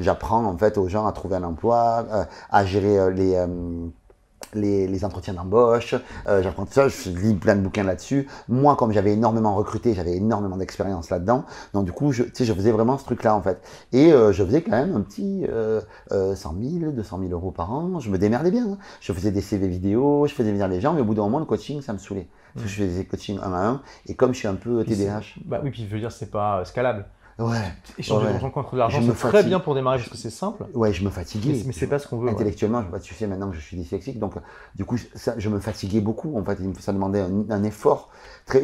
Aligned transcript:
j'apprends 0.00 0.44
en 0.44 0.56
fait 0.56 0.78
aux 0.78 0.88
gens 0.88 1.06
à 1.06 1.12
trouver 1.12 1.36
un 1.36 1.44
emploi, 1.44 2.06
euh, 2.12 2.24
à 2.50 2.64
gérer 2.64 2.98
euh, 2.98 3.10
les, 3.10 3.34
euh, 3.34 3.46
les, 4.54 4.86
les 4.88 5.04
entretiens 5.04 5.34
d'embauche. 5.34 5.94
J'apprends 6.26 6.64
tout 6.64 6.72
ça, 6.72 6.88
je 6.88 7.10
lis 7.10 7.34
plein 7.34 7.54
de 7.54 7.60
bouquins 7.60 7.82
là-dessus. 7.82 8.26
Moi, 8.48 8.76
comme 8.76 8.92
j'avais 8.92 9.12
énormément 9.12 9.54
recruté, 9.54 9.92
j'avais 9.94 10.16
énormément 10.16 10.56
d'expérience 10.56 11.10
là-dedans. 11.10 11.44
Donc 11.74 11.84
du 11.84 11.92
coup, 11.92 12.12
je, 12.12 12.22
tu 12.22 12.30
sais, 12.32 12.44
je 12.46 12.54
faisais 12.54 12.72
vraiment 12.72 12.96
ce 12.96 13.04
truc-là 13.04 13.34
en 13.34 13.42
fait. 13.42 13.60
Et 13.92 14.10
je 14.10 14.44
faisais 14.44 14.62
quand 14.62 14.70
même 14.70 14.96
un 14.96 15.00
petit 15.02 15.44
euh, 15.48 15.80
euh, 16.12 16.34
100 16.34 16.54
000, 16.80 16.92
200 16.92 17.18
000 17.20 17.30
euros 17.32 17.50
par 17.50 17.70
an. 17.72 18.00
Je 18.00 18.08
me 18.10 18.16
démerdais 18.16 18.50
bien. 18.50 18.66
hein. 18.72 18.78
Je 19.00 19.12
faisais 19.12 19.30
des 19.30 19.42
CV 19.42 19.68
vidéo, 19.68 20.26
je 20.26 20.32
faisais 20.32 20.50
venir 20.50 20.66
les 20.68 20.80
gens, 20.80 20.94
mais 20.94 21.02
au 21.02 21.04
bout 21.04 21.14
d'un 21.14 21.22
moment, 21.22 21.40
le 21.40 21.44
coaching, 21.44 21.82
ça 21.82 21.92
me 21.92 21.98
saoulait. 21.98 22.28
Parce 22.54 22.64
que 22.64 22.70
je 22.72 22.76
faisais 22.84 22.98
des 23.00 23.04
coachings 23.06 23.38
un 23.42 23.52
à 23.52 23.66
un. 23.66 23.82
Et 24.06 24.14
comme 24.14 24.32
je 24.32 24.38
suis 24.38 24.48
un 24.48 24.54
peu 24.54 24.82
TDAH, 24.84 25.40
Bah 25.44 25.60
oui, 25.62 25.70
puis 25.70 25.84
je 25.86 25.92
veux 25.92 26.00
dire, 26.00 26.10
c'est 26.12 26.30
pas 26.30 26.64
scalable. 26.64 27.04
Ouais, 27.38 27.56
Échanger 27.98 28.20
Ouais. 28.22 28.28
de 28.28 28.32
l'argent 28.34 28.50
contre 28.50 28.72
de 28.74 28.78
l'argent, 28.78 29.00
Je 29.00 29.06
me 29.08 29.14
c'est 29.14 29.28
très 29.28 29.42
bien 29.44 29.60
pour 29.60 29.74
démarrer 29.74 29.98
parce 29.98 30.08
que 30.10 30.16
c'est 30.16 30.30
simple. 30.30 30.66
ouais, 30.74 30.92
je 30.92 31.04
me 31.04 31.10
fatiguais. 31.10 31.52
Mais, 31.52 31.62
mais 31.66 31.72
c'est 31.72 31.86
pas 31.86 31.98
ce 31.98 32.06
qu'on 32.08 32.18
veut. 32.18 32.26
ouais. 32.26 32.32
Intellectuellement, 32.32 32.82
je, 32.82 32.88
bah, 32.88 33.00
tu 33.00 33.14
sais 33.14 33.26
maintenant 33.26 33.48
que 33.50 33.56
je 33.56 33.60
suis 33.60 33.76
dyslexique, 33.76 34.18
donc 34.18 34.34
du 34.74 34.84
coup, 34.84 34.96
ça, 35.14 35.34
je 35.38 35.48
me 35.48 35.58
fatiguais 35.60 36.00
beaucoup. 36.00 36.36
En 36.38 36.44
fait, 36.44 36.58
Il 36.60 36.74
ça 36.80 36.92
demandait 36.92 37.20
un, 37.20 37.44
un 37.50 37.62
effort. 37.64 38.10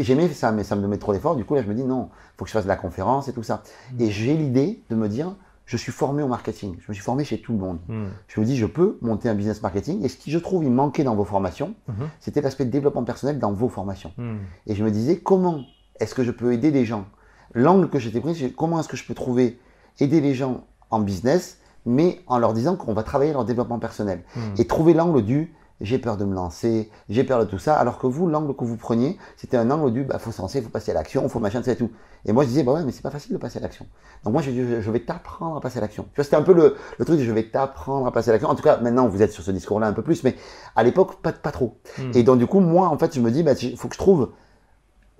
J'aimais 0.00 0.28
ça, 0.28 0.52
mais 0.52 0.64
ça 0.64 0.76
me 0.76 0.80
demandait 0.82 0.98
trop 0.98 1.12
d'efforts. 1.12 1.36
Du 1.36 1.44
coup, 1.44 1.54
là, 1.54 1.62
je 1.62 1.68
me 1.68 1.74
dis 1.74 1.84
non, 1.84 2.08
faut 2.36 2.44
que 2.44 2.48
je 2.48 2.52
fasse 2.54 2.64
de 2.64 2.68
la 2.68 2.76
conférence 2.76 3.28
et 3.28 3.32
tout 3.32 3.42
ça. 3.42 3.62
Mm. 3.92 4.00
Et 4.02 4.10
j'ai 4.10 4.34
l'idée 4.36 4.82
de 4.90 4.96
me 4.96 5.08
dire, 5.08 5.34
je 5.66 5.76
suis 5.78 5.92
formé 5.92 6.22
au 6.22 6.28
marketing. 6.28 6.76
Je 6.80 6.84
me 6.88 6.94
suis 6.94 7.02
formé 7.02 7.24
chez 7.24 7.40
tout 7.40 7.52
le 7.52 7.58
monde. 7.58 7.78
Hmm. 7.88 8.08
Je 8.28 8.38
me 8.38 8.44
dis, 8.44 8.54
je 8.58 8.66
peux 8.66 8.98
monter 9.00 9.30
un 9.30 9.34
business 9.34 9.62
marketing. 9.62 10.04
Et 10.04 10.08
ce 10.10 10.18
qui, 10.18 10.30
je 10.30 10.38
trouve, 10.38 10.62
il 10.62 10.70
manquait 10.70 11.04
dans 11.04 11.14
vos 11.14 11.24
formations, 11.24 11.72
Mhm. 11.88 12.06
c'était 12.20 12.42
l'aspect 12.42 12.66
développement 12.66 13.02
personnel 13.02 13.38
dans 13.38 13.50
vos 13.50 13.70
formations. 13.70 14.12
Hmm. 14.18 14.36
Et 14.66 14.74
je 14.74 14.84
me 14.84 14.90
disais, 14.90 15.20
comment 15.20 15.62
est-ce 16.00 16.14
que 16.14 16.22
je 16.22 16.32
peux 16.32 16.52
aider 16.52 16.70
des 16.70 16.84
gens 16.84 17.06
L'angle 17.54 17.88
que 17.88 17.98
j'étais 17.98 18.20
pris, 18.20 18.34
c'est 18.34 18.50
comment 18.50 18.80
est-ce 18.80 18.88
que 18.88 18.96
je 18.96 19.04
peux 19.04 19.14
trouver, 19.14 19.58
aider 20.00 20.20
les 20.20 20.34
gens 20.34 20.64
en 20.90 21.00
business, 21.00 21.58
mais 21.86 22.20
en 22.26 22.38
leur 22.38 22.52
disant 22.52 22.76
qu'on 22.76 22.94
va 22.94 23.02
travailler 23.02 23.32
leur 23.32 23.44
développement 23.44 23.78
personnel. 23.78 24.22
Hmm. 24.36 24.40
Et 24.58 24.66
trouver 24.66 24.94
l'angle 24.94 25.22
du 25.22 25.54
j'ai 25.80 25.98
peur 25.98 26.16
de 26.16 26.24
me 26.24 26.34
lancer, 26.34 26.90
j'ai 27.08 27.24
peur 27.24 27.40
de 27.40 27.44
tout 27.44 27.58
ça, 27.58 27.74
alors 27.74 27.98
que 27.98 28.06
vous, 28.06 28.26
l'angle 28.28 28.54
que 28.54 28.64
vous 28.64 28.76
preniez, 28.76 29.18
c'était 29.36 29.56
un 29.56 29.70
angle 29.70 29.92
du 29.92 30.04
bah, 30.04 30.18
faut 30.18 30.30
se 30.30 30.40
lancer, 30.40 30.62
faut 30.62 30.68
passer 30.68 30.92
à 30.92 30.94
l'action, 30.94 31.28
faut 31.28 31.40
machin, 31.40 31.62
c'est 31.64 31.76
tout. 31.76 31.90
Et 32.24 32.32
moi, 32.32 32.44
je 32.44 32.48
disais, 32.48 32.62
bah 32.62 32.72
ouais, 32.72 32.84
mais 32.84 32.92
c'est 32.92 33.02
pas 33.02 33.10
facile 33.10 33.32
de 33.32 33.38
passer 33.38 33.58
à 33.58 33.62
l'action. 33.62 33.86
Donc 34.24 34.32
moi, 34.32 34.40
je, 34.40 34.50
je, 34.50 34.80
je 34.80 34.90
vais 34.90 35.00
t'apprendre 35.00 35.56
à 35.56 35.60
passer 35.60 35.78
à 35.78 35.80
l'action. 35.80 36.04
Tu 36.04 36.16
vois, 36.16 36.24
c'était 36.24 36.36
un 36.36 36.42
peu 36.42 36.54
le, 36.54 36.76
le 36.98 37.04
truc 37.04 37.18
de 37.18 37.24
je 37.24 37.32
vais 37.32 37.50
t'apprendre 37.50 38.06
à 38.06 38.12
passer 38.12 38.30
à 38.30 38.32
l'action. 38.32 38.48
En 38.48 38.54
tout 38.54 38.62
cas, 38.62 38.78
maintenant, 38.78 39.08
vous 39.08 39.20
êtes 39.20 39.32
sur 39.32 39.42
ce 39.42 39.50
discours-là 39.50 39.88
un 39.88 39.92
peu 39.92 40.02
plus, 40.02 40.22
mais 40.22 40.36
à 40.76 40.84
l'époque, 40.84 41.20
pas, 41.22 41.32
pas 41.32 41.50
trop. 41.50 41.76
Hmm. 41.98 42.12
Et 42.14 42.22
donc, 42.22 42.38
du 42.38 42.46
coup, 42.46 42.60
moi, 42.60 42.88
en 42.88 42.96
fait, 42.96 43.14
je 43.14 43.20
me 43.20 43.30
dis, 43.30 43.42
bah, 43.42 43.52
il 43.60 43.76
faut 43.76 43.88
que 43.88 43.94
je 43.94 43.98
trouve. 43.98 44.30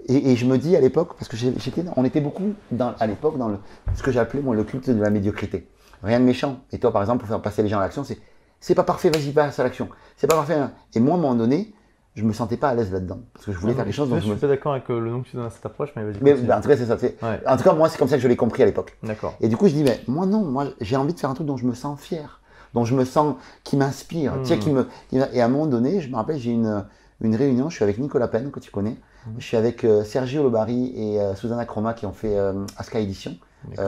Et, 0.07 0.33
et 0.33 0.37
je 0.37 0.45
me 0.47 0.59
dis 0.59 0.77
à 0.77 0.81
l'époque, 0.81 1.15
parce 1.19 1.29
que 1.29 1.37
j'étais, 1.37 1.85
on 1.97 2.05
était 2.05 2.21
beaucoup 2.21 2.53
dans, 2.71 2.95
à 3.01 3.07
l'époque 3.07 3.39
dans 3.39 3.49
le, 3.49 3.59
ce 3.95 4.03
que 4.03 4.11
j'appelais 4.13 4.41
moi 4.43 4.55
le 4.55 4.65
culte 4.65 4.91
de 4.91 5.01
la 5.01 5.11
médiocrité. 5.11 5.69
Rien 6.03 6.21
de 6.21 6.25
méchant. 6.25 6.59
Et 6.73 6.79
toi, 6.79 6.93
par 6.93 7.01
exemple, 7.03 7.21
pour 7.21 7.29
faire 7.29 7.41
passer 7.41 7.63
les 7.63 7.69
gens 7.69 7.79
à 7.79 7.83
l'action, 7.83 8.05
c'est, 8.05 8.19
c'est 8.61 8.75
pas 8.75 8.83
parfait, 8.85 9.09
vas-y, 9.11 9.33
passe 9.33 9.59
à 9.59 9.65
l'action. 9.65 9.89
C'est 10.17 10.27
pas 10.27 10.37
parfait. 10.37 10.55
hein. 10.55 10.73
Et 10.95 11.01
moi, 11.01 11.15
à 11.15 11.19
un 11.19 11.21
moment 11.21 11.35
donné, 11.35 11.73
je 12.15 12.23
me 12.25 12.33
sentais 12.35 12.57
pas 12.59 12.69
à 12.69 12.75
l'aise 12.75 12.93
là-dedans. 12.93 13.21
Parce 13.33 13.47
que 13.47 13.53
je 13.53 13.59
voulais 13.59 13.73
Ah, 13.73 13.77
faire 13.77 13.87
les 13.87 13.93
choses 13.93 14.09
je 14.09 14.15
dont 14.15 14.21
suis 14.21 14.29
je 14.29 14.35
me... 14.35 14.39
pas 14.39 14.47
d'accord 14.49 14.73
avec 14.73 14.89
euh, 14.91 15.01
le 15.01 15.11
nom 15.11 15.23
que 15.23 15.29
tu 15.29 15.37
donnes 15.37 15.47
à 15.47 15.51
cette 15.51 15.65
approche, 15.65 15.91
mais 15.97 16.05
vas-y. 16.05 16.19
Mais 16.21 16.35
bah, 16.35 16.59
en 16.59 16.61
tout 16.61 16.69
cas, 16.69 16.77
c'est 16.77 16.85
ça. 16.87 16.99
c'est- 16.99 17.17
Ouais, 17.23 17.41
En 17.47 17.57
tout 17.57 17.65
cas, 17.65 17.73
moi, 17.73 17.89
c'est 17.89 17.99
comme 17.99 18.09
ça 18.09 18.17
que 18.17 18.23
je 18.23 18.29
l'ai 18.29 18.37
compris 18.37 18.63
à 18.63 18.67
l'époque. 18.67 18.97
d'accord. 19.03 19.35
Et 19.41 19.49
du 19.49 19.57
coup, 19.57 19.67
je 19.69 19.73
dis, 19.73 19.83
mais 19.85 20.01
moi, 20.07 20.27
non, 20.27 20.43
moi, 20.45 20.67
j'ai 20.83 20.97
envie 20.97 21.15
de 21.15 21.19
faire 21.19 21.31
un 21.31 21.35
truc 21.35 21.47
dont 21.47 21.57
je 21.57 21.65
me 21.67 21.73
sens 21.75 21.99
fier, 21.99 22.41
dont 22.75 22.85
je 22.85 22.95
me 22.95 23.05
sens, 23.07 23.37
qui 23.65 23.77
m'inspire, 23.79 24.35
Mm. 24.37 24.43
tu 24.43 24.49
sais, 24.49 24.59
qui 24.59 24.71
me, 24.71 24.87
et 25.13 25.41
à 25.41 25.45
un 25.47 25.49
moment 25.49 25.67
donné, 25.67 26.01
je 26.03 26.11
me 26.11 26.17
rappelle, 26.17 26.39
j'ai 26.39 26.51
une, 26.53 26.85
une 27.23 27.35
réunion, 27.35 27.71
je 27.71 27.77
suis 27.77 27.83
avec 27.85 27.99
Nicolas 27.99 28.29
Penn, 28.29 28.51
que 28.51 28.61
tu 28.61 28.71
connais, 28.71 28.97
Je 29.39 29.45
suis 29.45 29.57
avec 29.57 29.85
euh, 29.85 30.05
Sergio 30.05 30.43
Lobari 30.43 30.93
et 30.97 31.21
euh, 31.21 31.35
Susanna 31.35 31.65
Chroma 31.65 31.95
qui 31.95 32.07
ont 32.07 32.13
fait 32.13 32.37
euh, 32.37 32.65
Aska 32.77 33.01
Edition, 33.01 33.37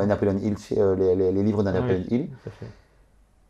Napoleon 0.07 0.39
Hill, 0.39 0.57
les, 0.71 1.15
les- 1.15 1.33
les 1.33 1.43
livres 1.43 1.63
de 1.63 1.69
Ah 1.69 1.73
Napoleon 1.73 1.99
oui, 2.11 2.17
Hill. 2.17 2.29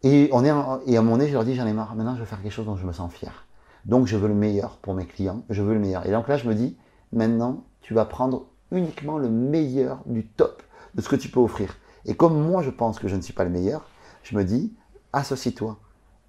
Et, 0.03 0.29
on 0.33 0.45
est 0.45 0.51
en- 0.51 0.81
et 0.87 0.97
à 0.97 1.03
moment 1.03 1.17
donné, 1.17 1.29
je 1.29 1.33
leur 1.35 1.45
dis, 1.45 1.55
j'en 1.55 1.67
ai 1.67 1.73
marre, 1.73 1.95
maintenant, 1.95 2.15
je 2.15 2.21
veux 2.21 2.27
faire 2.27 2.43
quelque 2.43 2.53
chose 2.53 2.67
dont 2.67 2.77
je 2.77 2.87
me 2.87 2.93
sens 2.93 3.13
fier. 3.13 3.47
Donc, 3.85 4.07
je 4.07 4.17
veux 4.17 4.29
le 4.29 4.35
meilleur 4.35 4.79
pour 4.79 4.95
mes 4.95 5.07
clients, 5.07 5.43
je 5.49 5.63
veux 5.63 5.75
le 5.75 5.81
meilleur. 5.81 6.05
Et 6.07 6.11
donc 6.11 6.27
là, 6.29 6.37
je 6.37 6.49
me 6.49 6.55
dis, 6.55 6.77
maintenant, 7.13 7.65
tu 7.81 7.95
vas 7.95 8.05
prendre 8.05 8.47
uniquement 8.73 9.19
le 9.19 9.29
meilleur 9.29 10.01
du 10.07 10.27
top 10.27 10.63
de 10.95 11.03
ce 11.03 11.09
que 11.09 11.17
tu 11.17 11.29
peux 11.29 11.41
offrir. 11.41 11.77
Et 12.05 12.15
comme 12.15 12.41
moi, 12.41 12.63
je 12.63 12.71
pense 12.71 12.99
que 12.99 13.07
je 13.09 13.15
ne 13.17 13.21
suis 13.21 13.33
pas 13.33 13.45
le 13.45 13.51
meilleur, 13.51 13.89
je 14.25 14.37
me 14.37 14.43
dis, 14.45 14.73
associe-toi 15.13 15.77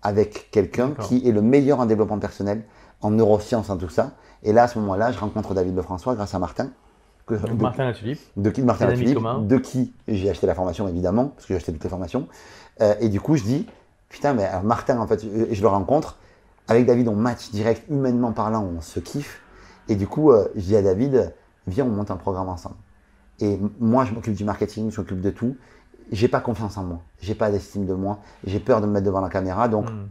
avec 0.03 0.49
quelqu'un 0.51 0.89
qui 1.03 1.27
est 1.27 1.31
le 1.31 1.41
meilleur 1.41 1.79
en 1.79 1.85
développement 1.87 2.19
personnel, 2.19 2.63
en 3.01 3.09
neurosciences, 3.11 3.69
en 3.71 3.77
tout 3.77 3.89
ça. 3.89 4.11
Et 4.43 4.53
là, 4.53 4.63
à 4.63 4.67
ce 4.67 4.77
moment-là, 4.79 5.11
je 5.11 5.19
rencontre 5.19 5.53
David 5.53 5.75
Lefrançois 5.75 6.15
grâce 6.15 6.33
à 6.35 6.39
Martin. 6.39 6.69
Que, 7.25 7.33
de- 7.35 7.61
Martin 7.61 7.85
Latulippe. 7.85 8.19
de 8.37 8.49
qui 8.49 8.61
de 8.61 8.65
Martin 8.65 8.85
Latulippe, 9.01 9.15
commun. 9.15 9.39
de 9.41 9.57
qui 9.57 9.93
j'ai 10.07 10.29
acheté 10.29 10.47
la 10.47 10.55
formation 10.55 10.87
évidemment, 10.87 11.27
parce 11.27 11.45
que 11.45 11.53
j'ai 11.53 11.57
acheté 11.57 11.73
toutes 11.73 11.83
les 11.83 11.89
formations. 11.89 12.27
Euh, 12.81 12.93
et 13.01 13.09
du 13.09 13.19
coup, 13.19 13.35
je 13.35 13.43
dis, 13.43 13.67
putain, 14.09 14.33
mais 14.33 14.45
alors 14.45 14.63
Martin, 14.63 14.99
en 14.99 15.07
fait, 15.07 15.23
euh, 15.25 15.47
je 15.51 15.61
le 15.61 15.67
rencontre. 15.67 16.17
Avec 16.69 16.85
David, 16.85 17.07
on 17.09 17.15
match 17.15 17.49
direct, 17.51 17.83
humainement 17.89 18.31
parlant, 18.31 18.63
on 18.63 18.79
se 18.81 18.99
kiffe. 18.99 19.41
Et 19.89 19.95
du 19.95 20.07
coup, 20.07 20.31
euh, 20.31 20.47
je 20.55 20.61
dis 20.61 20.75
à 20.75 20.81
David, 20.81 21.33
viens, 21.65 21.85
on 21.85 21.89
monte 21.89 22.11
un 22.11 22.17
programme 22.17 22.47
ensemble. 22.49 22.75
Et 23.39 23.59
moi, 23.79 24.05
je 24.05 24.13
m'occupe 24.13 24.33
du 24.33 24.43
marketing, 24.45 24.89
je 24.91 24.99
m'occupe 25.01 25.21
de 25.21 25.29
tout. 25.29 25.55
J'ai 26.11 26.27
pas 26.29 26.39
confiance 26.39 26.77
en 26.77 26.83
moi, 26.83 26.99
j'ai 27.21 27.35
pas 27.35 27.51
d'estime 27.51 27.85
de 27.85 27.93
moi, 27.93 28.19
j'ai 28.45 28.59
peur 28.61 28.79
de 28.79 28.85
me 28.87 28.93
mettre 28.93 29.05
devant 29.05 29.19
la 29.21 29.29
caméra. 29.29 29.67
Donc, 29.67 29.89
Hmm. 29.89 30.07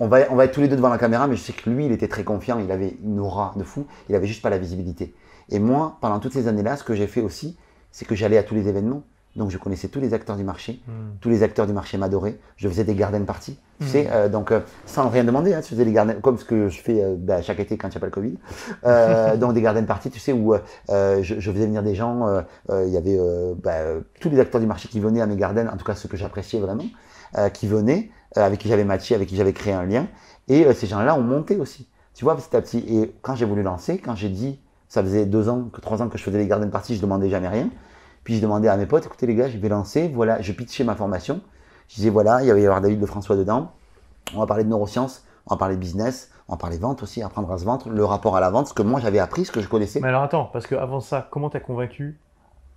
On 0.00 0.08
va, 0.08 0.18
on 0.30 0.34
va 0.36 0.44
être 0.46 0.52
tous 0.52 0.60
les 0.60 0.68
deux 0.68 0.76
devant 0.76 0.88
la 0.88 0.98
caméra, 0.98 1.26
mais 1.26 1.36
je 1.36 1.42
sais 1.42 1.52
que 1.52 1.68
lui, 1.70 1.86
il 1.86 1.92
était 1.92 2.08
très 2.08 2.24
confiant, 2.24 2.58
il 2.58 2.70
avait 2.72 2.96
une 3.04 3.20
aura 3.20 3.52
de 3.56 3.64
fou, 3.64 3.86
il 4.08 4.14
avait 4.14 4.26
juste 4.26 4.42
pas 4.42 4.50
la 4.50 4.58
visibilité. 4.58 5.14
Et 5.50 5.58
moi, 5.58 5.98
pendant 6.00 6.18
toutes 6.18 6.32
ces 6.32 6.48
années-là, 6.48 6.76
ce 6.76 6.84
que 6.84 6.94
j'ai 6.94 7.06
fait 7.06 7.20
aussi, 7.20 7.56
c'est 7.90 8.04
que 8.06 8.14
j'allais 8.14 8.38
à 8.38 8.42
tous 8.42 8.54
les 8.54 8.68
événements. 8.68 9.02
Donc 9.34 9.50
je 9.50 9.56
connaissais 9.56 9.88
tous 9.88 10.00
les 10.00 10.12
acteurs 10.12 10.36
du 10.36 10.44
marché, 10.44 10.82
Hmm. 10.86 11.16
tous 11.22 11.30
les 11.30 11.42
acteurs 11.42 11.66
du 11.66 11.72
marché 11.72 11.96
m'adoraient. 11.96 12.36
Je 12.56 12.68
faisais 12.68 12.84
des 12.84 12.94
garden 12.94 13.24
parties, 13.24 13.58
tu 13.78 13.84
Mhm. 13.84 13.90
sais, 13.90 14.08
euh, 14.12 14.28
donc 14.28 14.52
euh, 14.52 14.60
sans 14.84 15.08
rien 15.08 15.24
demander, 15.24 15.54
hein, 15.54 15.60
je 15.62 15.68
faisais 15.68 15.86
des 15.86 15.92
garden, 15.92 16.20
comme 16.20 16.36
ce 16.36 16.44
que 16.44 16.68
je 16.68 16.78
fais 16.82 17.02
euh, 17.02 17.14
bah, 17.16 17.40
chaque 17.40 17.58
été 17.58 17.78
quand 17.78 17.88
il 17.88 17.92
n'y 17.92 17.96
a 17.96 18.00
pas 18.00 18.06
le 18.06 18.12
Covid. 18.12 18.34
Donc 19.38 19.54
des 19.54 19.62
garden 19.62 19.86
parties, 19.86 20.10
tu 20.10 20.18
sais, 20.18 20.32
où 20.34 20.54
je, 20.90 21.22
je 21.22 21.50
faisais 21.52 21.64
venir 21.66 21.82
des 21.82 21.94
gens, 21.94 22.42
il 22.70 22.88
y 22.88 22.96
avait 22.98 23.18
bah, 23.62 23.72
tous 24.20 24.28
les 24.28 24.38
acteurs 24.38 24.60
du 24.60 24.66
marché 24.66 24.88
qui 24.88 25.00
venaient 25.00 25.22
à 25.22 25.26
mes 25.26 25.36
gardens, 25.36 25.68
en 25.72 25.76
tout 25.78 25.84
cas 25.84 25.94
ceux 25.94 26.08
que 26.08 26.16
j'appréciais 26.18 26.60
vraiment, 26.60 26.84
qui 27.54 27.66
venaient, 27.66 28.10
avec 28.36 28.60
qui 28.60 28.68
j'avais 28.68 28.84
matché, 28.84 29.14
avec 29.14 29.28
qui 29.28 29.36
j'avais 29.36 29.52
créé 29.52 29.72
un 29.72 29.84
lien. 29.84 30.06
Et 30.48 30.66
euh, 30.66 30.74
ces 30.74 30.86
gens-là 30.86 31.16
ont 31.16 31.22
monté 31.22 31.56
aussi, 31.56 31.88
tu 32.14 32.24
vois, 32.24 32.36
petit 32.36 32.54
à 32.56 32.60
petit. 32.60 32.78
Et 32.88 33.14
quand 33.22 33.34
j'ai 33.34 33.44
voulu 33.44 33.62
lancer, 33.62 33.98
quand 33.98 34.14
j'ai 34.14 34.28
dit, 34.28 34.60
ça 34.88 35.02
faisait 35.02 35.26
deux 35.26 35.48
ans, 35.48 35.68
que 35.72 35.80
trois 35.80 36.02
ans 36.02 36.08
que 36.08 36.18
je 36.18 36.22
faisais 36.22 36.38
les 36.38 36.46
garden 36.46 36.70
parties, 36.70 36.96
je 36.96 37.02
demandais 37.02 37.28
jamais 37.30 37.48
rien. 37.48 37.68
Puis 38.24 38.36
je 38.36 38.42
demandais 38.42 38.68
à 38.68 38.76
mes 38.76 38.86
potes, 38.86 39.06
écoutez 39.06 39.26
les 39.26 39.34
gars, 39.34 39.48
je 39.48 39.58
vais 39.58 39.68
lancer, 39.68 40.08
voilà, 40.08 40.40
je 40.40 40.52
pitchais 40.52 40.84
ma 40.84 40.94
formation. 40.94 41.40
Je 41.88 41.96
disais, 41.96 42.10
voilà, 42.10 42.42
il 42.42 42.52
va 42.52 42.58
y 42.58 42.64
avoir 42.64 42.80
David 42.80 43.00
Lefrançois 43.00 43.36
dedans. 43.36 43.72
On 44.34 44.38
va 44.38 44.46
parler 44.46 44.64
de 44.64 44.68
neurosciences, 44.68 45.24
on 45.46 45.54
va 45.54 45.58
parler 45.58 45.74
de 45.74 45.80
business, 45.80 46.30
on 46.48 46.52
va 46.52 46.58
parler 46.58 46.78
vente 46.78 47.02
aussi, 47.02 47.22
apprendre 47.22 47.50
à 47.50 47.58
se 47.58 47.64
vendre, 47.64 47.88
le 47.88 48.04
rapport 48.04 48.36
à 48.36 48.40
la 48.40 48.50
vente, 48.50 48.68
ce 48.68 48.74
que 48.74 48.82
moi 48.82 49.00
j'avais 49.00 49.18
appris, 49.18 49.44
ce 49.44 49.52
que 49.52 49.60
je 49.60 49.68
connaissais. 49.68 50.00
Mais 50.00 50.08
alors 50.08 50.22
attends, 50.22 50.44
parce 50.52 50.66
que 50.66 50.74
avant 50.74 51.00
ça, 51.00 51.26
comment 51.30 51.50
t'as 51.50 51.60
convaincu 51.60 52.18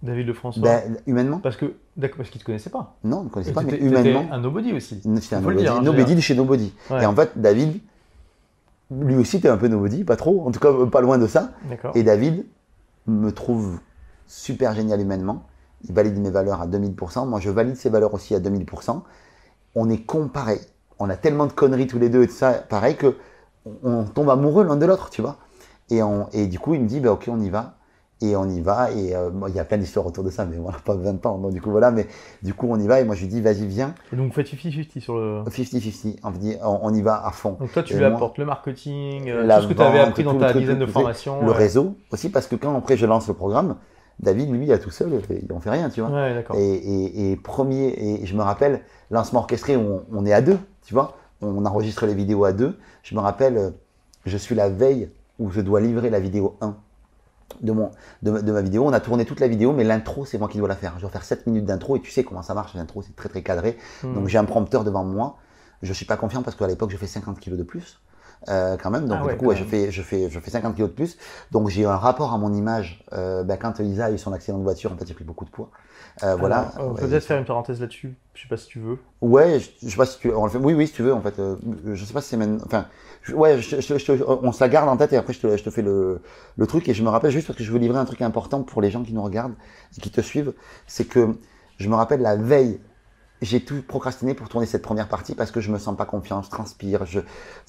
David 0.03 0.27
Lefrançois 0.27 0.61
Ben, 0.61 0.97
humainement 1.07 1.39
Parce 1.39 1.57
que, 1.57 1.73
parce 2.17 2.29
qu'il 2.29 2.39
te 2.41 2.45
connaissait 2.45 2.69
pas. 2.69 2.97
Non, 3.03 3.19
on 3.19 3.23
ne 3.23 3.29
connaissait 3.29 3.51
Et 3.51 3.53
pas, 3.53 3.63
mais 3.63 3.77
humainement. 3.77 4.25
un 4.31 4.39
nobody 4.39 4.73
aussi. 4.73 5.01
C'était 5.19 5.35
un 5.35 5.41
nobody, 5.41 5.61
dire, 5.61 5.75
hein, 5.75 5.81
nobody 5.81 6.15
de 6.15 6.21
chez 6.21 6.35
nobody. 6.35 6.73
Ouais. 6.89 7.03
Et 7.03 7.05
en 7.05 7.15
fait, 7.15 7.31
David, 7.35 7.79
lui 8.91 9.15
aussi, 9.15 9.37
était 9.37 9.49
un 9.49 9.57
peu 9.57 9.67
nobody, 9.67 10.03
pas 10.03 10.15
trop, 10.15 10.45
en 10.47 10.51
tout 10.51 10.59
cas 10.59 10.71
pas 10.91 11.01
loin 11.01 11.17
de 11.17 11.27
ça. 11.27 11.51
Et 11.95 12.03
David 12.03 12.45
me 13.07 13.31
trouve 13.31 13.79
super 14.27 14.73
génial 14.73 15.01
humainement. 15.01 15.43
Il 15.87 15.93
valide 15.93 16.17
mes 16.19 16.31
valeurs 16.31 16.61
à 16.61 16.67
2000%. 16.67 17.27
Moi, 17.27 17.39
je 17.39 17.49
valide 17.49 17.75
ses 17.75 17.89
valeurs 17.89 18.13
aussi 18.13 18.35
à 18.35 18.39
2000%. 18.39 19.01
On 19.75 19.89
est 19.89 20.01
comparés. 20.01 20.61
On 20.99 21.09
a 21.09 21.15
tellement 21.15 21.45
de 21.45 21.51
conneries 21.51 21.87
tous 21.87 21.99
les 21.99 22.09
deux 22.09 22.23
et 22.23 22.27
tout 22.27 22.33
ça, 22.33 22.53
pareil 22.53 22.95
que 22.95 23.15
on 23.83 24.03
tombe 24.03 24.29
amoureux 24.29 24.63
l'un 24.63 24.75
de 24.75 24.85
l'autre, 24.85 25.09
tu 25.09 25.21
vois. 25.21 25.37
Et, 25.89 26.01
on, 26.01 26.27
et 26.33 26.47
du 26.47 26.59
coup, 26.59 26.73
il 26.73 26.81
me 26.81 26.87
dit, 26.87 26.99
bah, 26.99 27.11
ok, 27.11 27.25
on 27.31 27.39
y 27.39 27.49
va. 27.49 27.75
Et 28.21 28.35
on 28.35 28.47
y 28.49 28.61
va. 28.61 28.91
Et 28.91 29.15
euh, 29.15 29.29
il 29.49 29.53
y 29.55 29.59
a 29.59 29.65
plein 29.65 29.77
d'histoires 29.77 30.05
autour 30.05 30.23
de 30.23 30.29
ça, 30.29 30.45
mais 30.45 30.57
voilà, 30.57 30.77
pas 30.85 30.95
20 30.95 31.25
ans. 31.25 31.37
Donc, 31.37 31.51
du 31.53 31.61
coup, 31.61 31.69
voilà. 31.71 31.91
Mais 31.91 32.07
du 32.43 32.53
coup, 32.53 32.67
on 32.69 32.79
y 32.79 32.87
va. 32.87 33.01
Et 33.01 33.03
moi, 33.03 33.15
je 33.15 33.21
lui 33.21 33.27
dis, 33.27 33.41
vas-y, 33.41 33.65
viens. 33.67 33.93
Et 34.13 34.15
donc 34.15 34.27
vous 34.27 34.33
faites 34.33 34.47
50-50 34.47 34.99
sur 35.01 35.15
le. 35.17 35.41
50-50. 35.43 36.19
On, 36.23 36.29
on, 36.63 36.79
on 36.83 36.93
y 36.93 37.01
va 37.01 37.25
à 37.25 37.31
fond. 37.31 37.57
Donc 37.59 37.71
toi, 37.73 37.83
tu 37.83 37.93
Et 37.93 37.97
lui 37.97 38.05
moi, 38.05 38.15
apportes 38.15 38.37
le 38.37 38.45
marketing, 38.45 39.29
euh, 39.29 39.43
la 39.43 39.57
tout 39.57 39.63
ce 39.63 39.67
que 39.69 39.73
tu 39.73 39.81
avais 39.81 39.99
appris 39.99 40.23
dans 40.23 40.37
ta 40.37 40.53
dizaine 40.53 40.79
de 40.79 40.85
formations. 40.85 41.41
Le 41.41 41.47
ouais. 41.51 41.57
réseau 41.57 41.95
aussi, 42.11 42.29
parce 42.29 42.47
que 42.47 42.55
quand 42.55 42.75
après 42.77 42.95
je 42.97 43.05
lance 43.05 43.27
le 43.27 43.33
programme, 43.33 43.75
David, 44.19 44.49
lui, 44.49 44.71
à 44.71 44.77
tout 44.77 44.91
seul, 44.91 45.19
il 45.29 45.51
en 45.51 45.59
fait 45.59 45.71
rien, 45.71 45.89
tu 45.89 45.99
vois. 45.99 46.09
Ouais, 46.09 46.43
et- 46.57 47.31
et 47.31 47.35
premier, 47.35 47.87
et 48.21 48.25
je 48.25 48.33
me 48.35 48.41
rappelle, 48.43 48.81
lancement 49.11 49.41
orchestré, 49.41 49.75
on, 49.75 50.03
on 50.13 50.25
est 50.25 50.31
à 50.31 50.41
deux, 50.41 50.57
tu 50.85 50.93
vois. 50.93 51.17
On 51.41 51.65
enregistre 51.65 52.05
les 52.05 52.13
vidéos 52.13 52.45
à 52.45 52.53
deux. 52.53 52.77
Je 53.03 53.13
me 53.13 53.19
rappelle, 53.19 53.57
euh, 53.57 53.69
je 54.25 54.37
suis 54.37 54.55
la 54.55 54.69
veille 54.69 55.09
où 55.37 55.51
je 55.51 55.59
dois 55.59 55.81
livrer 55.81 56.09
la 56.09 56.21
vidéo 56.21 56.55
1 56.61 56.77
de, 57.61 57.71
mon, 57.71 57.91
de, 58.21 58.31
ma- 58.31 58.41
de 58.41 58.51
ma 58.51 58.61
vidéo. 58.61 58.85
On 58.85 58.93
a 58.93 58.99
tourné 58.99 59.25
toute 59.25 59.39
la 59.39 59.47
vidéo, 59.47 59.71
mais 59.73 59.83
l'intro, 59.83 60.25
c'est 60.25 60.37
moi 60.37 60.47
qui 60.47 60.57
dois 60.57 60.67
la 60.67 60.75
faire. 60.75 60.93
Je 60.97 61.01
dois 61.01 61.09
faire 61.09 61.23
7 61.23 61.47
minutes 61.47 61.65
d'intro 61.65 61.95
et 61.95 62.01
tu 62.01 62.11
sais 62.11 62.23
comment 62.23 62.41
ça 62.41 62.53
marche, 62.53 62.73
l'intro, 62.75 63.01
c'est 63.01 63.15
très 63.15 63.29
très 63.29 63.43
cadré. 63.43 63.77
Hmm. 64.03 64.13
Donc 64.13 64.27
j'ai 64.27 64.37
un 64.37 64.45
prompteur 64.45 64.83
devant 64.83 65.03
moi. 65.03 65.37
Je 65.81 65.93
suis 65.93 66.05
pas 66.05 66.17
confiant 66.17 66.41
parce 66.41 66.55
qu'à 66.55 66.67
l'époque, 66.67 66.89
je 66.91 66.97
fais 66.97 67.07
50 67.07 67.39
kilos 67.39 67.59
de 67.59 67.63
plus. 67.63 67.99
Euh, 68.49 68.77
quand 68.81 68.91
même. 68.91 69.07
Donc 69.07 69.19
Ah 69.21 69.25
ouais, 69.25 69.33
du 69.33 69.39
coup, 69.39 69.45
ouais, 69.45 69.55
je 69.55 69.61
même. 69.61 69.69
fais, 69.69 69.91
je 69.91 70.01
fais, 70.01 70.29
je 70.29 70.39
fais 70.39 70.51
50 70.51 70.75
kilos 70.75 70.89
de 70.89 70.95
plus. 70.95 71.17
Donc 71.51 71.69
j'ai 71.69 71.85
un 71.85 71.97
rapport 71.97 72.33
à 72.33 72.37
mon 72.37 72.53
image. 72.53 73.03
Euh, 73.13 73.43
ben, 73.43 73.57
quand 73.57 73.79
Isa 73.79 74.05
a 74.05 74.11
eu 74.11 74.17
son 74.17 74.33
accident 74.33 74.57
de 74.57 74.63
voiture, 74.63 74.91
en 74.91 74.97
fait, 74.97 75.07
j'ai 75.07 75.13
pris 75.13 75.23
beaucoup 75.23 75.45
de 75.45 75.49
poids. 75.49 75.69
Euh, 76.23 76.35
voilà. 76.35 76.71
Alors, 76.75 76.91
on 76.91 76.95
peut 76.95 77.07
peut-être 77.07 77.25
faire 77.25 77.37
une 77.37 77.45
parenthèse 77.45 77.81
là-dessus. 77.81 78.15
Je 78.33 78.41
sais 78.43 78.47
pas 78.47 78.57
si 78.57 78.67
tu 78.67 78.79
veux. 78.79 78.97
Ouais, 79.21 79.59
je, 79.59 79.69
je 79.83 79.89
sais 79.89 79.97
pas 79.97 80.05
si 80.05 80.19
tu, 80.19 80.31
on 80.33 80.45
le 80.45 80.51
fait. 80.51 80.57
Oui, 80.57 80.73
oui, 80.73 80.87
si 80.87 80.93
tu 80.93 81.03
veux, 81.03 81.13
en 81.13 81.21
fait. 81.21 81.35
je 81.93 82.05
sais 82.05 82.13
pas 82.13 82.21
si 82.21 82.29
c'est 82.29 82.37
maintenant. 82.37 82.63
Enfin, 82.65 82.85
je- 83.23 83.33
ouais, 83.33 83.59
je, 83.61 83.81
je- 83.81 83.97
je- 83.97 84.23
on 84.23 84.51
se 84.51 84.63
la 84.63 84.69
garde 84.69 84.87
en 84.87 84.97
tête 84.97 85.11
et 85.13 85.17
après 85.17 85.33
je 85.33 85.39
te, 85.41 85.57
je 85.57 85.63
te 85.63 85.69
fais 85.69 85.81
le, 85.81 86.21
le 86.57 86.67
truc 86.67 86.87
et 86.87 86.93
je 86.93 87.03
me 87.03 87.09
rappelle 87.09 87.31
juste 87.31 87.47
parce 87.47 87.57
que 87.57 87.63
je 87.63 87.71
veux 87.71 87.79
livrer 87.79 87.97
un 87.97 88.05
truc 88.05 88.21
important 88.21 88.61
pour 88.63 88.81
les 88.81 88.91
gens 88.91 89.03
qui 89.03 89.13
nous 89.13 89.23
regardent 89.23 89.55
et 89.97 90.01
qui 90.01 90.11
te 90.11 90.21
suivent, 90.21 90.53
c'est 90.87 91.05
que 91.05 91.35
je 91.77 91.89
me 91.89 91.95
rappelle 91.95 92.21
la 92.21 92.35
veille. 92.35 92.79
J'ai 93.45 93.59
tout 93.59 93.83
procrastiné 93.87 94.33
pour 94.33 94.49
tourner 94.49 94.65
cette 94.65 94.81
première 94.81 95.07
partie 95.07 95.35
parce 95.35 95.51
que 95.51 95.61
je 95.61 95.71
me 95.71 95.77
sens 95.77 95.95
pas 95.95 96.05
confiant, 96.05 96.41
je 96.41 96.49
transpire, 96.49 97.05
je, 97.05 97.19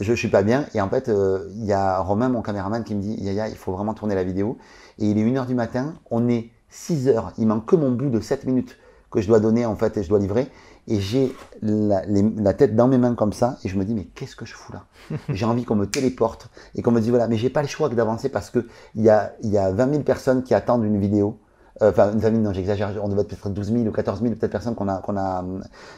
je, 0.01 0.13
suis 0.15 0.29
pas 0.29 0.43
bien. 0.43 0.65
Et 0.73 0.81
en 0.81 0.89
fait, 0.89 1.11
euh, 1.11 1.51
il 1.55 1.67
y 1.67 1.73
a 1.75 1.99
Romain, 2.01 2.31
mon 2.31 2.41
caméraman, 2.41 2.83
qui 2.83 2.95
me 2.95 3.03
dit 3.03 3.15
Yaya, 3.17 3.49
il 3.49 3.57
faut 3.57 3.73
vraiment 3.73 3.93
tourner 3.93 4.15
la 4.15 4.25
vidéo. 4.25 4.57
Et 4.99 5.11
il 5.11 5.19
est 5.19 5.23
1h 5.23 5.47
du 5.47 5.55
matin, 5.55 5.93
on 6.11 6.31
est 6.31 6.51
6 6.71 7.09
heures, 7.09 7.33
il 7.37 7.47
manque 7.47 7.67
que 7.67 7.77
mon 7.77 7.91
bout 7.91 8.09
de 8.09 8.21
7 8.21 8.47
minutes 8.47 8.79
que 9.11 9.21
je 9.21 9.29
dois 9.29 9.39
donner 9.39 9.67
en 9.67 9.77
fait 9.77 9.99
et 9.99 10.03
je 10.03 10.09
dois 10.09 10.19
livrer. 10.19 10.49
Et 10.89 10.99
j'ai 10.99 11.35
la, 11.61 12.55
tête 12.55 12.75
dans 12.75 12.89
mes 12.89 12.97
mains 12.97 13.15
comme 13.15 13.35
ça 13.35 13.59
et 13.63 13.69
je 13.69 13.77
me 13.77 13.85
dis 13.85 13.93
mais 13.93 14.05
qu'est-ce 14.15 14.35
que 14.35 14.47
je 14.47 14.55
fous 14.55 14.73
là? 14.73 14.87
J'ai 15.29 15.45
envie 15.45 15.65
qu'on 15.65 15.75
me 15.75 15.87
téléporte 15.87 16.49
et 16.75 16.81
qu'on 16.81 16.93
me 16.93 17.01
dise 17.01 17.11
voilà 17.11 17.29
mais 17.29 17.37
j'ai 17.37 17.51
pas 17.51 17.61
le 17.61 17.69
choix 17.69 17.91
que 17.91 17.95
d'avancer 17.95 18.29
parce 18.29 18.51
que 18.51 18.67
il 18.95 19.03
y 19.03 19.11
a, 19.11 19.35
y 19.43 19.59
a 19.59 19.73
20 19.73 19.91
000 19.91 20.03
personnes 20.05 20.43
qui 20.43 20.55
attendent 20.55 20.85
une 20.85 21.01
vidéo. 21.01 21.39
Euh, 21.83 21.91
Enfin, 21.91 22.13
une 22.13 22.21
famille, 22.21 22.41
non, 22.41 22.53
j'exagère, 22.53 22.93
on 23.03 23.09
devait 23.09 23.23
être 23.23 23.29
peut-être 23.29 23.49
12 23.51 23.73
000 23.73 23.85
ou 23.87 23.93
14 23.93 24.23
000 24.23 24.35
peut-être 24.35 24.53
personnes 24.53 24.75
qu'on 24.75 24.89
a, 24.89 24.99
qu'on 24.99 25.17
a, 25.17 25.45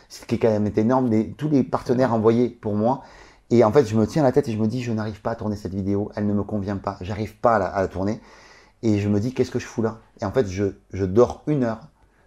ce 0.09 0.25
qui 0.25 0.37
est 0.37 0.39
quand 0.39 0.51
même 0.51 0.71
énorme, 0.77 1.11
tous 1.37 1.49
les 1.49 1.63
partenaires 1.63 2.13
envoyés 2.13 2.49
pour 2.49 2.75
moi. 2.75 3.03
Et 3.51 3.65
en 3.65 3.73
fait, 3.73 3.87
je 3.87 3.97
me 3.97 4.07
tiens 4.07 4.23
la 4.23 4.33
tête 4.33 4.49
et 4.49 4.53
je 4.53 4.59
me 4.59 4.67
dis, 4.67 4.83
je 4.83 4.93
n'arrive 4.93 5.21
pas 5.23 5.31
à 5.31 5.35
tourner 5.37 5.57
cette 5.57 5.75
vidéo, 5.75 6.11
elle 6.17 6.27
ne 6.27 6.35
me 6.35 6.43
convient 6.43 6.77
pas, 6.77 6.99
j'arrive 7.01 7.37
pas 7.37 7.57
à 7.57 7.59
la, 7.59 7.67
à 7.67 7.81
la 7.81 7.89
tourner. 7.89 8.21
Et 8.83 8.99
je 8.99 9.09
me 9.09 9.21
dis, 9.21 9.33
qu'est-ce 9.33 9.51
que 9.51 9.59
je 9.59 9.67
fous 9.67 9.83
là? 9.83 9.99
Et 10.21 10.25
en 10.25 10.33
fait, 10.33 10.47
je, 10.49 10.65
je 10.93 11.05
dors 11.05 11.43
une 11.47 11.65
heure, 11.65 11.81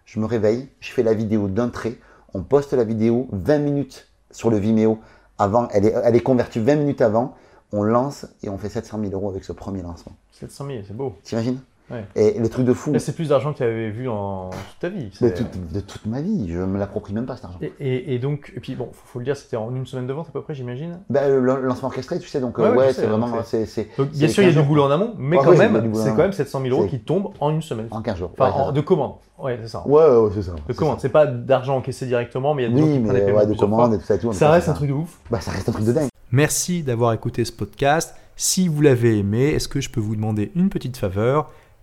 je 0.04 0.18
me 0.18 0.26
réveille, 0.26 0.68
je 0.80 0.90
fais 0.90 1.02
la 1.02 1.14
vidéo 1.14 1.48
d'un 1.48 1.68
trait, 1.68 1.98
on 2.34 2.42
poste 2.42 2.72
la 2.72 2.84
vidéo 2.84 3.28
20 3.32 3.58
minutes 3.58 4.08
sur 4.30 4.50
le 4.50 4.56
Vimeo 4.56 4.98
avant, 5.38 5.68
elle 5.72 5.86
est, 5.86 5.94
elle 6.04 6.16
est 6.16 6.20
convertie 6.20 6.58
20 6.58 6.76
minutes 6.76 7.00
avant, 7.00 7.34
on 7.72 7.82
lance 7.82 8.26
et 8.42 8.48
on 8.48 8.58
fait 8.58 8.68
700 8.68 9.00
000 9.00 9.12
euros 9.12 9.30
avec 9.30 9.44
ce 9.44 9.52
premier 9.52 9.82
lancement. 9.82 10.12
700 10.32 10.66
000, 10.66 10.78
c'est 10.86 10.96
beau. 10.96 11.14
T'imagines? 11.22 11.60
Ouais. 11.92 12.04
Et 12.16 12.38
le 12.38 12.48
truc 12.48 12.64
de 12.64 12.72
fou, 12.72 12.92
c'est 12.98 13.14
plus 13.14 13.28
d'argent 13.28 13.52
que 13.52 13.58
tu 13.58 13.62
avais 13.62 13.90
vu 13.90 14.08
en 14.08 14.50
toute 14.50 14.78
ta 14.80 14.88
vie. 14.88 15.10
de 15.20 15.28
toute, 15.28 15.72
de 15.72 15.80
toute 15.80 16.06
ma 16.06 16.20
vie, 16.22 16.50
je 16.50 16.58
me 16.58 16.78
l'approprie 16.78 17.12
même 17.12 17.26
pas 17.26 17.36
cet 17.36 17.44
argent. 17.44 17.58
Et, 17.60 17.72
et- 17.80 18.14
et 18.14 18.18
donc, 18.18 18.52
et 18.56 18.60
puis 18.60 18.74
bon, 18.74 18.88
faut, 18.92 19.02
faut 19.06 19.18
le 19.18 19.24
dire, 19.24 19.36
c'était 19.36 19.56
en 19.56 19.74
une 19.74 19.86
semaine 19.86 20.06
de 20.06 20.12
vente 20.12 20.28
à 20.28 20.32
peu 20.32 20.40
près, 20.42 20.54
j'imagine. 20.54 20.98
Ben, 21.10 21.28
le 21.28 21.40
lancement 21.62 21.88
orchestré, 21.88 22.18
tu 22.18 22.28
sais, 22.28 22.40
donc 22.40 22.56
Ouais, 22.58 22.92
c'est 22.92 23.02
donc 23.02 23.20
vraiment, 23.20 23.42
c'est, 23.44 23.66
c'est, 23.66 23.88
Donc, 23.98 24.10
bien 24.10 24.28
sûr, 24.28 24.42
il 24.42 24.46
y 24.46 24.48
a 24.48 24.52
15 24.52 24.54
du 24.54 24.58
jours. 24.60 24.66
boulot 24.66 24.82
en 24.84 24.90
amont, 24.90 25.14
mais 25.18 25.36
quand 25.36 25.56
même, 25.56 25.92
c'est 25.94 26.10
quand 26.10 26.16
même 26.16 26.32
700 26.32 26.60
000 26.62 26.74
euros 26.76 26.86
qui 26.88 27.00
tombent 27.00 27.30
en 27.40 27.50
une 27.50 27.62
semaine. 27.62 27.88
en 27.90 28.00
15 28.02 28.16
jours. 28.16 28.30
Enfin, 28.38 28.50
Ouais, 28.50 28.64
en- 28.68 28.72
de 28.72 28.80
commande. 28.80 29.12
Ouais, 29.38 29.58
c'est 29.62 29.68
ça. 29.68 29.86
ouais, 29.86 30.16
ouais, 30.16 30.30
c'est 30.34 30.42
ça. 30.42 30.52
De 30.68 30.72
commande. 30.72 30.98
C'est 31.00 31.08
pas 31.08 31.26
d'argent 31.26 31.76
encaissé 31.76 32.06
directement, 32.06 32.54
mais 32.54 32.64
il 32.64 32.70
y 32.70 32.72
a 32.72 32.74
des 32.74 32.80
gens 32.80 32.86
Oui, 32.86 32.92
qui 32.98 33.00
prennent 33.08 33.26
des 33.26 33.32
ouais, 33.32 33.46
de 33.46 33.54
commandes 33.54 33.94
et 33.94 33.98
tout 33.98 34.04
ça 34.04 34.14
et 34.14 34.18
tout. 34.18 34.28
mais 34.28 34.34
Ça 34.34 34.50
reste 34.50 34.68
un 34.68 34.72
truc 34.72 34.88
de 34.88 34.94
ouf. 34.94 35.18
Bah, 35.30 35.40
ça 35.40 35.50
reste 35.50 35.68
un 35.68 35.72
truc 35.72 35.84
de 35.84 35.92
dingue. 35.92 36.08
Merci 36.30 36.82
d'avoir 36.82 37.12
écouté 37.12 37.44
ce 37.44 37.52
podcast. 37.52 38.14
Si 38.36 38.66
vous 38.68 38.80
l'avez 38.80 39.18
aimé, 39.18 39.48
est-ce 39.50 39.68
que 39.68 39.80
je 39.80 39.90
peux 39.90 40.00
vous 40.00 40.16
demander 40.16 40.50
une 40.54 40.70
petite 40.70 40.96
faveur 40.96 41.50